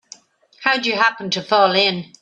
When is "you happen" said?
0.87-1.29